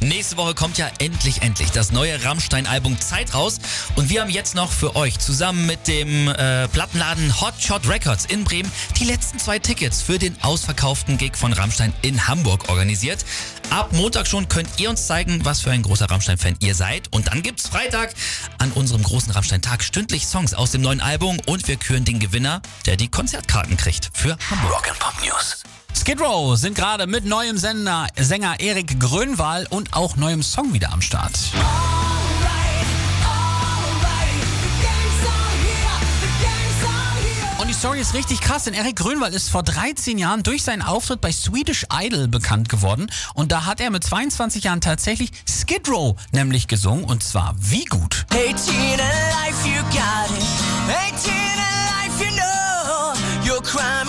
Nächste 0.00 0.38
Woche 0.38 0.54
kommt 0.54 0.78
ja 0.78 0.90
endlich, 0.98 1.42
endlich 1.42 1.72
das 1.72 1.92
neue 1.92 2.24
Rammstein-Album 2.24 2.98
Zeit 3.00 3.34
raus. 3.34 3.58
Und 3.96 4.08
wir 4.08 4.22
haben 4.22 4.30
jetzt 4.30 4.54
noch 4.54 4.72
für 4.72 4.96
euch 4.96 5.18
zusammen 5.18 5.66
mit 5.66 5.86
dem 5.88 6.26
äh, 6.28 6.68
Plattenladen 6.68 7.38
Hotshot 7.38 7.86
Records 7.86 8.24
in 8.24 8.44
Bremen 8.44 8.72
die 8.98 9.04
letzten 9.04 9.38
zwei 9.38 9.58
Tickets 9.58 10.00
für 10.00 10.18
den 10.18 10.40
ausverkauften 10.42 11.18
Gig 11.18 11.36
von 11.36 11.52
Rammstein 11.52 11.92
in 12.00 12.26
Hamburg 12.26 12.70
organisiert. 12.70 13.26
Ab 13.68 13.92
Montag 13.92 14.26
schon 14.26 14.48
könnt 14.48 14.68
ihr 14.78 14.88
uns 14.88 15.06
zeigen, 15.06 15.44
was 15.44 15.60
für 15.60 15.70
ein 15.70 15.82
großer 15.82 16.10
Rammstein-Fan 16.10 16.56
ihr 16.60 16.74
seid. 16.74 17.12
Und 17.12 17.28
dann 17.28 17.42
gibt's 17.42 17.68
Freitag 17.68 18.14
an 18.56 18.72
unserem 18.72 19.02
großen 19.02 19.32
Rammstein-Tag 19.32 19.84
stündlich 19.84 20.26
Songs 20.26 20.54
aus 20.54 20.70
dem 20.70 20.80
neuen 20.80 21.02
Album 21.02 21.38
und 21.44 21.68
wir 21.68 21.76
küren 21.76 22.06
den 22.06 22.20
Gewinner, 22.20 22.62
der 22.86 22.96
die 22.96 23.08
Konzertkarten 23.08 23.76
kriegt 23.76 24.10
für 24.14 24.38
Hamburg. 24.50 24.72
Rock 24.72 24.88
and 24.88 24.98
Pop 24.98 25.14
News. 25.22 25.62
Skid 26.00 26.18
Row 26.18 26.56
sind 26.56 26.74
gerade 26.74 27.06
mit 27.06 27.26
neuem 27.26 27.58
Sender, 27.58 28.06
Sänger 28.18 28.58
Erik 28.58 28.98
Grönwall 28.98 29.66
und 29.68 29.92
auch 29.92 30.16
neuem 30.16 30.42
Song 30.42 30.72
wieder 30.72 30.92
am 30.92 31.02
Start. 31.02 31.38
Und 37.58 37.68
die 37.68 37.74
Story 37.74 38.00
ist 38.00 38.14
richtig 38.14 38.40
krass, 38.40 38.64
denn 38.64 38.72
Erik 38.72 38.96
Grönwall 38.96 39.34
ist 39.34 39.50
vor 39.50 39.62
13 39.62 40.16
Jahren 40.16 40.42
durch 40.42 40.62
seinen 40.62 40.80
Auftritt 40.80 41.20
bei 41.20 41.32
Swedish 41.32 41.84
Idol 41.92 42.28
bekannt 42.28 42.70
geworden. 42.70 43.10
Und 43.34 43.52
da 43.52 43.66
hat 43.66 43.82
er 43.82 43.90
mit 43.90 44.02
22 44.02 44.64
Jahren 44.64 44.80
tatsächlich 44.80 45.32
Skid 45.46 45.86
Row 45.86 46.16
nämlich 46.32 46.66
gesungen. 46.66 47.04
Und 47.04 47.22
zwar 47.22 47.54
wie 47.58 47.84
gut. 47.84 48.24
18 48.30 48.74
alive, 48.98 49.68
you 49.68 49.82
got 49.90 50.30
it. 50.34 50.44
18 50.88 51.30
alive, 51.30 52.24
you 52.24 52.30
know 52.34 53.54
your 53.54 53.62
crime 53.62 53.99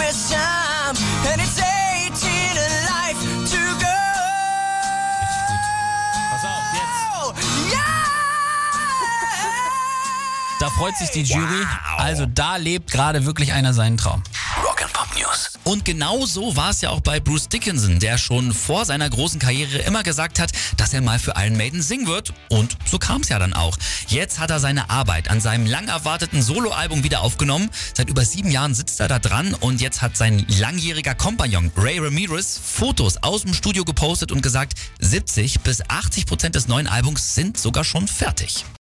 Da 10.61 10.69
freut 10.69 10.95
sich 10.95 11.09
die 11.09 11.23
Jury. 11.23 11.65
Also 11.97 12.27
da 12.27 12.57
lebt 12.57 12.91
gerade 12.91 13.25
wirklich 13.25 13.51
einer 13.51 13.73
seinen 13.73 13.97
Traum. 13.97 14.21
Rock 14.63 14.83
and 14.83 14.93
Pop 14.93 15.07
News. 15.17 15.49
Und 15.63 15.85
genau 15.85 16.23
so 16.27 16.55
war 16.55 16.69
es 16.69 16.81
ja 16.81 16.91
auch 16.91 16.99
bei 16.99 17.19
Bruce 17.19 17.49
Dickinson, 17.49 17.97
der 17.97 18.19
schon 18.19 18.53
vor 18.53 18.85
seiner 18.85 19.09
großen 19.09 19.39
Karriere 19.39 19.79
immer 19.79 20.03
gesagt 20.03 20.37
hat, 20.37 20.51
dass 20.77 20.93
er 20.93 21.01
mal 21.01 21.17
für 21.17 21.33
Iron 21.35 21.57
Maiden 21.57 21.81
singen 21.81 22.05
wird. 22.05 22.31
Und 22.49 22.77
so 22.85 22.99
kam 22.99 23.21
es 23.21 23.29
ja 23.29 23.39
dann 23.39 23.53
auch. 23.53 23.75
Jetzt 24.05 24.37
hat 24.37 24.51
er 24.51 24.59
seine 24.59 24.91
Arbeit 24.91 25.31
an 25.31 25.41
seinem 25.41 25.65
lang 25.65 25.87
erwarteten 25.87 26.43
Soloalbum 26.43 27.03
wieder 27.03 27.21
aufgenommen. 27.21 27.71
Seit 27.95 28.11
über 28.11 28.23
sieben 28.23 28.51
Jahren 28.51 28.75
sitzt 28.75 28.99
er 28.99 29.07
da 29.07 29.17
dran 29.17 29.55
und 29.55 29.81
jetzt 29.81 30.03
hat 30.03 30.15
sein 30.15 30.45
langjähriger 30.47 31.15
Kompagnon 31.15 31.71
Ray 31.75 31.97
Ramirez 31.97 32.61
Fotos 32.63 33.17
aus 33.23 33.41
dem 33.41 33.55
Studio 33.55 33.83
gepostet 33.83 34.31
und 34.31 34.43
gesagt, 34.43 34.73
70 34.99 35.61
bis 35.61 35.81
80 35.89 36.27
Prozent 36.27 36.53
des 36.53 36.67
neuen 36.67 36.85
Albums 36.85 37.33
sind 37.33 37.57
sogar 37.57 37.83
schon 37.83 38.07
fertig. 38.07 38.63